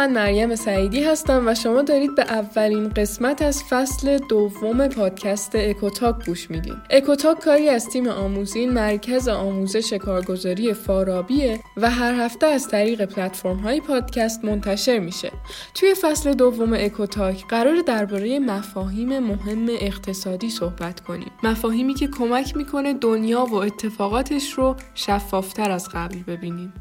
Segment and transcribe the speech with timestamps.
[0.00, 6.26] من مریم سعیدی هستم و شما دارید به اولین قسمت از فصل دوم پادکست اکوتاک
[6.26, 6.76] گوش میدین.
[6.90, 13.56] اکوتاک کاری از تیم آموزین مرکز آموزش کارگزاری فارابیه و هر هفته از طریق پلتفرم
[13.56, 15.32] های پادکست منتشر میشه.
[15.74, 21.30] توی فصل دوم اکوتاک قراره درباره مفاهیم مهم اقتصادی صحبت کنیم.
[21.42, 26.72] مفاهیمی که کمک می‌کنه دنیا و اتفاقاتش رو شفافتر از قبل ببینیم.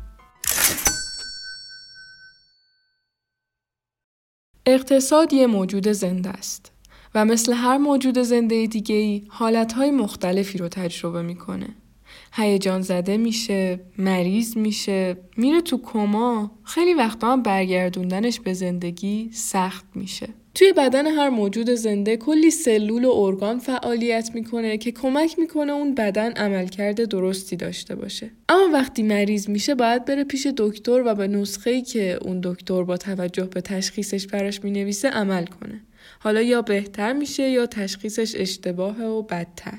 [4.70, 6.72] اقتصاد یه موجود زنده است
[7.16, 11.68] و مثل هر موجود زنده دیگه ای حالتهای مختلفی رو تجربه می‌کنه.
[12.34, 19.86] هیجان زده میشه، مریض میشه، میره تو کما، خیلی وقتا هم برگردوندنش به زندگی سخت
[19.96, 20.30] میشه.
[20.60, 25.96] توی بدن هر موجود زنده کلی سلول و ارگان فعالیت می‌کنه که کمک می‌کنه اون
[25.96, 28.32] بدن عملکرد درستی داشته باشه.
[28.50, 32.98] اما وقتی مریض میشه باید بره پیش دکتر و به نسخه‌ای که اون دکتر با
[32.98, 35.82] توجه به تشخیصش براش می‌نویسه عمل کنه.
[36.20, 39.78] حالا یا بهتر میشه یا تشخیصش اشتباهه و بدتر.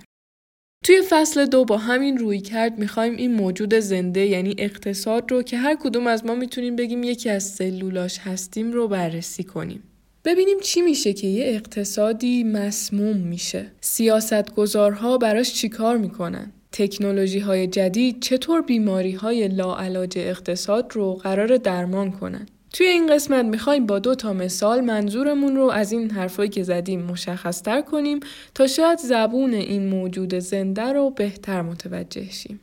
[0.85, 5.57] توی فصل دو با همین روی کرد می‌خوایم این موجود زنده یعنی اقتصاد رو که
[5.57, 9.83] هر کدوم از ما می‌تونیم بگیم یکی از سلولاش هستیم رو بررسی کنیم.
[10.25, 13.67] ببینیم چی میشه که یه اقتصادی مسموم میشه.
[13.81, 22.11] سیاستگزارها براش چیکار می‌کنن؟ تکنولوژی های جدید چطور بیماری های لاعلاج اقتصاد رو قرار درمان
[22.11, 26.63] کنن؟ توی این قسمت می‌خوایم با دو تا مثال منظورمون رو از این حرفایی که
[26.63, 28.21] زدیم مشخصتر کنیم
[28.55, 32.61] تا شاید زبون این موجود زنده رو بهتر متوجه شیم.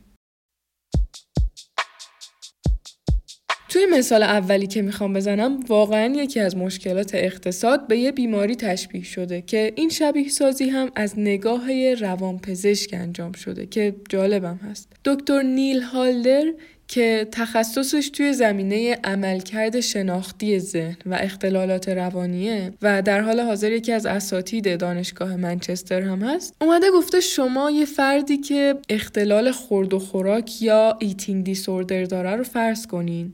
[3.68, 9.04] توی مثال اولی که می‌خوام بزنم واقعا یکی از مشکلات اقتصاد به یه بیماری تشبیه
[9.04, 14.88] شده که این شبیه سازی هم از نگاه روانپزشک انجام شده که جالبم هست.
[15.04, 16.44] دکتر نیل هالدر
[16.88, 23.92] که تخصصش توی زمینه عملکرد شناختی ذهن و اختلالات روانیه و در حال حاضر یکی
[23.92, 29.98] از اساتید دانشگاه منچستر هم هست اومده گفته شما یه فردی که اختلال خورد و
[29.98, 33.32] خوراک یا eating disorder داره رو فرض کنین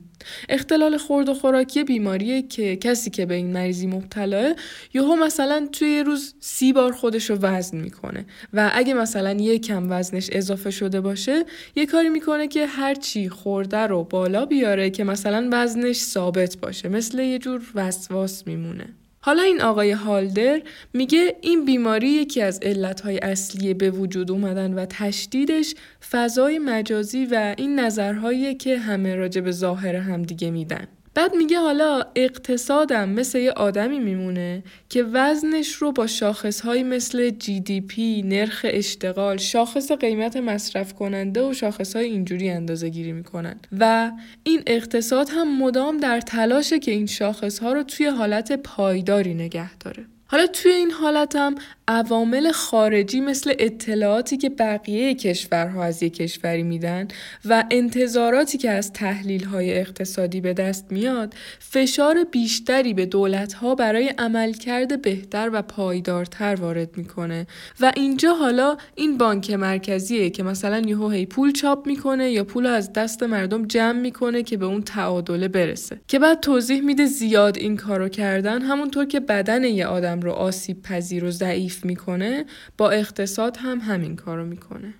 [0.49, 4.53] اختلال خورد و خوراکی بیماریه که کسی که به این مریضی مبتلاه
[4.93, 8.25] یهو مثلا توی یه روز سی بار خودش رو وزن می‌کنه.
[8.53, 13.77] و اگه مثلا یه کم وزنش اضافه شده باشه یه کاری می‌کنه که هرچی خورده
[13.77, 16.89] رو بالا بیاره که مثلا وزنش ثابت باشه.
[16.89, 19.04] مثل یه جور وسواس میمونه.
[19.25, 20.61] حالا این آقای هالدر
[20.93, 25.75] میگه این بیماری یکی از علتهای اصلی به وجود اومدن و تشدیدش
[26.11, 30.87] فضای مجازی و این نظرهایی که همه راجع به ظاهر همدیگه میدن.
[31.15, 37.99] بعد میگه حالا اقتصادم مثل یه آدمی میمونه که وزنش رو با شاخصهایی مثل GDP،
[38.25, 44.11] نرخ اشتغال، شاخص قیمت مصرف کننده و شاخصهای اینجوری اندازه گیری می‌کنن و
[44.43, 50.05] این اقتصاد هم مدام در تلاشه که این شاخصها رو توی حالت پایداری نگه داره.
[50.27, 51.55] حالا توی این حالت هم
[51.87, 57.07] عوامل خارجی مثل اطلاعاتی که بقیه کشورها از یک کشوری میدن
[57.45, 63.75] و انتظاراتی که از تحلیل های اقتصادی به دست میاد فشار بیشتری به دولت ها
[63.75, 67.47] برای عملکرد بهتر و پایدارتر وارد می‌کنه.
[67.79, 72.65] و اینجا حالا این بانک مرکزیه که مثلا یهو هی پول چاپ می‌کنه یا پول
[72.65, 75.99] از دست مردم جمع می‌کنه که به اون تعادله برسه.
[76.07, 80.81] که بعد توضیح میده زیاد این کارو کردن همونطور که بدن یه آدم رو آسیب
[80.81, 82.45] پذیر و ضعیف می‌کنه
[82.77, 84.93] با اقتصاد هم همین کارو می‌کنه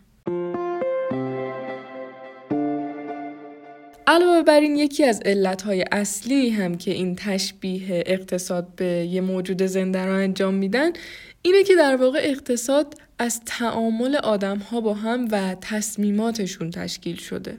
[4.08, 9.64] علاوه بر این یکی از علتهای اصلی هم که این تشبیه اقتصاد به یه موجود
[9.64, 10.92] زنده را انجام میدن
[11.42, 17.58] اینه که در واقع اقتصاد از تعامل آدم ها با هم و تصمیماتشون تشکیل شده.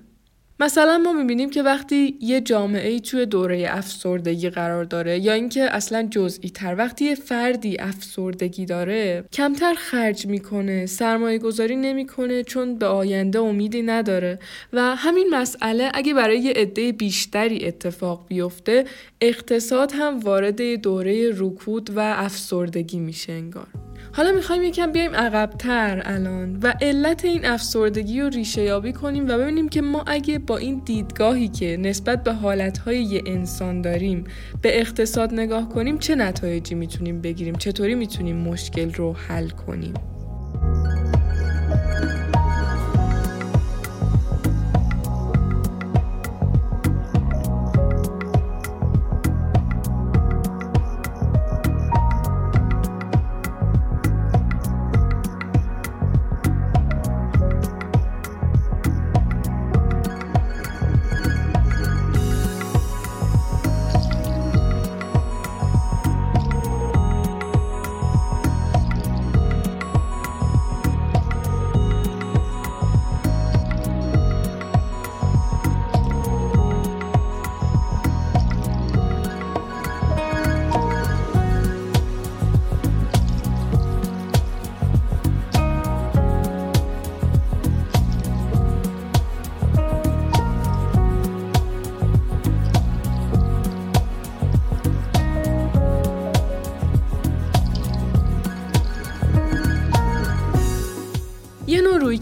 [0.60, 5.62] مثلا ما می‌بینیم که وقتی یه جامعه ای توی دوره افسردگی قرار داره یا اینکه
[5.62, 12.78] اصلا جزئی تر وقتی یه فردی افسردگی داره کمتر خرج می‌کنه سرمایه گذاری نمی‌کنه چون
[12.78, 14.38] به آینده امیدی نداره.
[14.72, 18.84] و همین مسئله اگه برای یه عده بیشتری اتفاق بیفته
[19.20, 23.85] اقتصاد هم وارد دوره رکود و افسردگی میشه انگار.
[24.16, 29.38] حالا می‌خوایم یکم بیایم عقبتر الان و علت این افسردگی رو ریشه یابی کنیم و
[29.38, 34.24] ببینیم که ما اگه با این دیدگاهی که نسبت به حالتهای یه انسان داریم
[34.62, 39.94] به اقتصاد نگاه کنیم چه نتایجی می‌تونیم بگیریم؟ چطوری می‌تونیم مشکل رو حل کنیم؟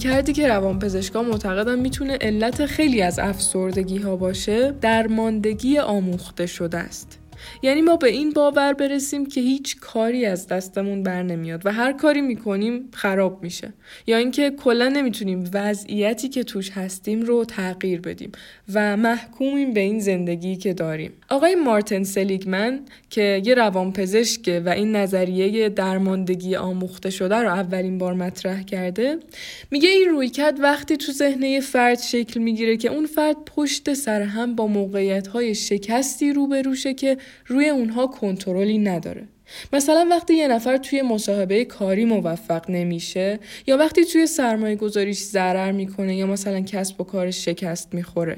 [0.05, 7.19] کردی که روانپزشکا معتقدن می‌تونه علت خیلی از افسردگی ها باشه درماندگی آموخته شده است.
[7.63, 11.93] یعنی ما به این باور برسیم که هیچ کاری از دستمون بر نمیاد و هر
[11.93, 13.73] کاری می‌کنیم خراب میشه.
[14.07, 18.33] یا اینکه کلا نمی‌تونیم وضعیتی که توش هستیم رو تغییر بدیم
[18.75, 21.13] و محکومیم به این زندگی که داریم.
[21.29, 22.81] آقای مارتن سلیگمن
[23.11, 29.19] که یه روانپزشکه و این نظریه درماندگی آموخته شده رو اولین بار مطرح کرده
[29.71, 34.55] میگه این رویکرد وقتی تو ذهنه فرد شکل می‌گیره که اون فرد پشت سر هم
[34.55, 37.17] با موقعیت های شکستی روبروشه که
[37.47, 39.29] روی اونها کنترلی نداره.
[39.73, 45.73] مثلا وقتی یه نفر توی مصاحبه کاری موفق نمیشه یا وقتی توی سرمایه گذاریش ضرر
[45.73, 48.37] می‌کنه یا مثلا کسب و کارش شکست می‌خوره.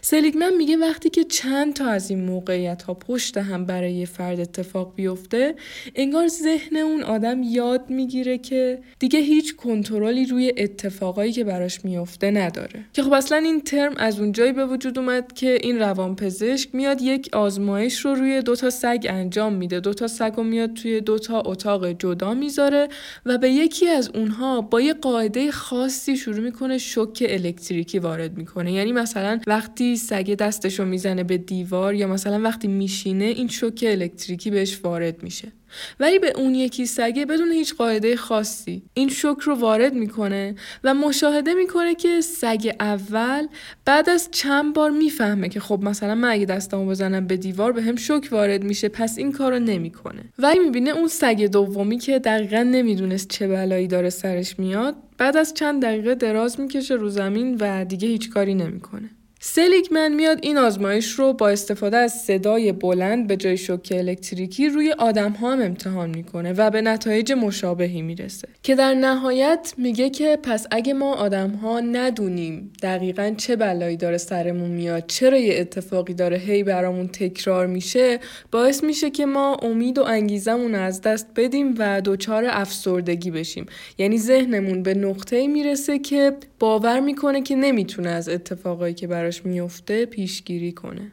[0.00, 4.40] سلیگمن میگه وقتی که چند تا از این موقعیت ها پشت هم برای یه فرد
[4.40, 5.54] اتفاق بیفته
[5.94, 12.30] انگار ذهن اون آدم یاد می‌گیره که دیگه هیچ کنترلی روی اتفاقایی که براش میفته
[12.30, 12.84] نداره.
[12.92, 17.28] که خب اصلا این ترم از اونجایی به وجود اومد که این روانپزشک میاد یک
[17.32, 19.80] آزمایش رو روی دوتا سگ انجام میده.
[19.80, 22.88] دوتا سگ رو میاد توی دوتا اتاق جدا می‌ذاره
[23.26, 28.72] و به یکی از اونها با یه قاعده خاصی شروع می‌کنه شوک الکتریکی وارد می‌کنه.
[28.72, 34.50] یعنی مثلا وقتی سگه دستشو می‌زنه به دیوار یا مثلا وقتی میشینه این شوک الکتریکی
[34.50, 35.52] بهش وارد میشه.
[36.00, 38.82] ولی به اون یکی سگه بدون هیچ قاعده خاصی.
[38.94, 40.54] این شوک رو وارد می‌کنه
[40.84, 43.46] و مشاهده می‌کنه که سگ اول
[43.84, 47.82] بعد از چند بار می‌فهمه که خب مثلا من اگه دستمو بزنم به دیوار به
[47.82, 50.22] هم شوک وارد میشه پس این کارو نمی‌کنه.
[50.38, 55.54] ولی می‌بینه اون سگ دومی که دقیقا نمی‌دونست چه بلایی داره سرش میاد بعد از
[55.54, 59.10] چند دقیقه دراز می‌کشه رو زمین و دیگه هیچ کاری نمی‌کنه.
[59.48, 64.92] سلیگمن میاد این آزمایش رو با استفاده از صدای بلند به جای شوک الکتریکی روی
[64.92, 68.48] آدم ها هم امتحان می‌کنه و به نتایج مشابهی می‌رسه.
[68.62, 74.18] که در نهایت میگه که پس اگه ما آدم ها ندونیم دقیقا چه بلایی داره
[74.18, 78.18] سرمون میاد چرا یه اتفاقی داره هی برامون تکرار میشه
[78.50, 83.66] باعث میشه که ما امید و انگیزمون از دست بدیم و دچار افسردگی بشیم.
[83.98, 90.06] یعنی ذهنمون به نقطه می‌رسه که باور می‌کنه که نمی‌تونه از اتفاقایی که براش میفته
[90.06, 91.12] پیشگیری کنه.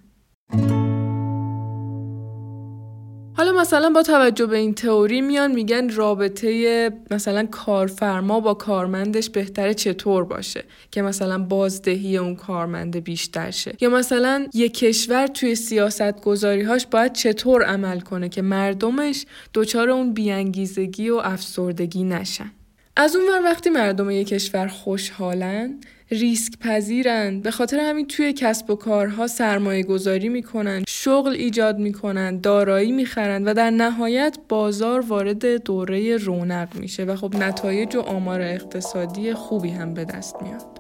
[3.37, 9.73] حالا مثلا با توجه به این تئوری میان میگن رابطه مثلا کارفرما با کارمندش بهتره
[9.73, 16.21] چطور باشه که مثلا بازدهی اون کارمنده بیشتر شه یا مثلا یک کشور توی سیاست
[16.21, 22.51] گذاریهاش باید چطور عمل کنه که مردمش دچار اون بیانگیزگی و افسردگی نشن
[22.95, 25.79] از اون وقتی مردم یک کشور خوشحالن
[26.12, 27.39] ریسک پذیرن.
[27.39, 33.43] به خاطر همین توی کسب و کارها سرمایه گذاری می‌کنن شغل ایجاد می‌کنن دارایی می‌خرن
[33.43, 39.69] و در نهایت بازار وارد دوره رونق میشه و خب نتایج و آمار اقتصادی خوبی
[39.69, 40.73] هم به دست میاد.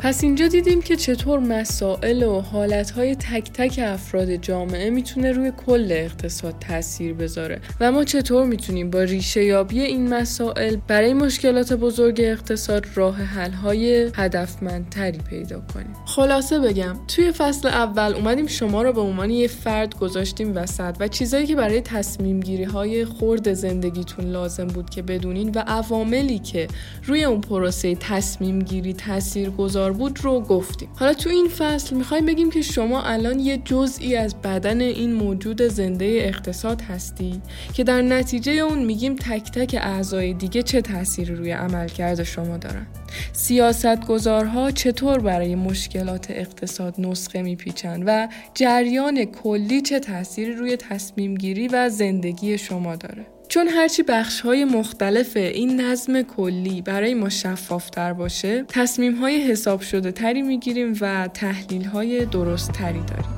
[0.00, 5.88] پس اینجا دیدیم که چطور مسائل و حالتهای تک تک افراد جامعه می‌تونه روی کل
[5.90, 7.60] اقتصاد تاثیر بذاره.
[7.80, 14.10] و ما چطور می‌تونیم با ریشه یابی این مسائل برای مشکلات بزرگ اقتصاد راه حلهای
[14.14, 19.98] هدفمندتری پیدا کنیم؟ خلاصه بگم توی فصل اول اومدیم شما رو به عنوان یه فرد
[19.98, 25.52] گذاشتیم وسط و چیزایی که برای تصمیم گیری های خورد زندگیتون لازم بود که بدونین
[25.54, 26.68] و عواملی که
[27.04, 30.88] روی اون پروسه تصمیم گیری تاثیر گذار بود رو گفتیم.
[30.96, 35.62] حالا تو این فصل می‌خوایم بگیم که شما الان یه جزئی از بدن این موجود
[35.62, 37.40] زنده اقتصاد هستی
[37.74, 42.86] که در نتیجه اون میگیم تک تک اعضای دیگه چه تأثیری روی عملکرد شما دارن؟
[43.32, 51.34] سیاست گذارها چطور برای مشکلات اقتصاد نسخه میپیچند و جریان کلی چه تأثیری روی تصمیم
[51.34, 57.28] گیری و زندگی شما داره؟ چون هرچی بخش های مختلف این نظم کلی برای ما
[57.28, 63.37] شفافتر باشه تصمیم های حساب شده تری می‌گیریم و تحلیل های درست تری داریم.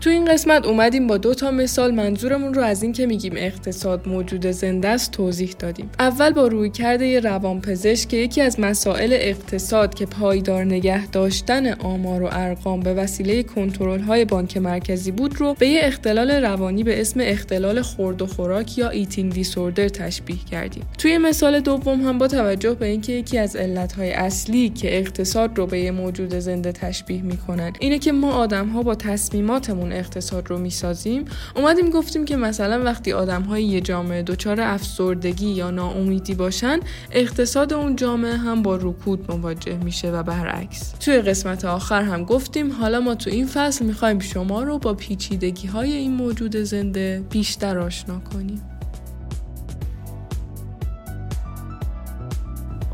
[0.00, 4.08] تو این قسمت اومدیم با دو تا مثال منظورمون رو از این که میگیم اقتصاد
[4.08, 5.90] موجود زنده است توضیح دادیم.
[5.98, 12.22] اول با رویکرد یه روانپزشک که یکی از مسائل اقتصاد که پایدار نگه داشتن آمار
[12.22, 17.00] و ارقام به وسیله کنترل های بانک مرکزی بود رو به یه اختلال روانی به
[17.00, 20.82] اسم اختلال خورد و خوراک یا eating disorder تشبیه کردیم.
[20.98, 25.66] توی مثال دوم هم با توجه به اینکه یکی از علتهای اصلی که اقتصاد رو
[25.66, 30.50] به یه موجود زنده تشبیه می‌کنن اینه که ما آدم ها با تصمیماتمون اون اقتصاد
[30.50, 31.24] رو می‌سازیم.
[31.56, 36.80] اومدیم گفتیم که مثلا وقتی آدم های یه جامعه دچار افسردگی یا ناامیدی باشن
[37.10, 40.94] اقتصاد اون جامعه هم با رکود مواجه میشه و برعکس.
[41.00, 45.68] توی قسمت آخر هم گفتیم حالا ما تو این فصل می‌خوایم شما رو با پیچیدگی
[45.68, 48.79] های این موجود زنده بیشتر آشنا کنیم.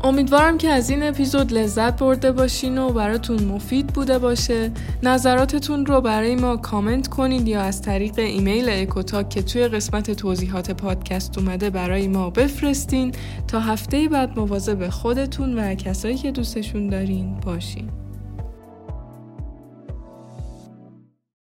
[0.03, 4.71] امیدوارم که از این اپیزود لذت برده باشین و براتون مفید بوده باشه.
[5.03, 10.71] نظراتتون رو برای ما کامنت کنید یا از طریق ایمیل اکوتاک که توی قسمت توضیحات
[10.71, 13.11] پادکست اومده برای ما بفرستین.
[13.47, 18.06] تا هفته بعد مواظب خودتون و کسایی که دوستشون دارین باشین.